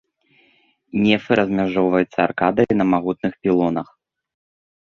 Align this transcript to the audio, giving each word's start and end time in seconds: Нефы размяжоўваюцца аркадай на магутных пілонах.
Нефы 1.03 1.31
размяжоўваюцца 1.39 2.19
аркадай 2.27 2.69
на 2.81 2.85
магутных 2.95 3.33
пілонах. 3.45 3.87